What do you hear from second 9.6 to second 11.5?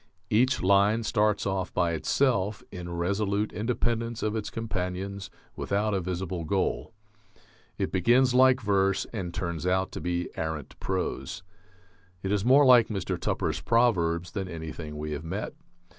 out to be arrant prose.